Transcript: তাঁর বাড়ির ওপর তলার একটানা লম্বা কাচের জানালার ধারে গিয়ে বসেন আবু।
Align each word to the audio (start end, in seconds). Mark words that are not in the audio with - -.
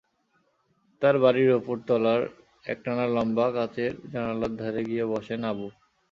তাঁর 1.01 1.15
বাড়ির 1.23 1.49
ওপর 1.59 1.75
তলার 1.87 2.21
একটানা 2.65 3.05
লম্বা 3.15 3.47
কাচের 3.55 3.93
জানালার 4.13 4.53
ধারে 4.59 4.81
গিয়ে 4.89 5.05
বসেন 5.13 5.41
আবু। 5.43 5.67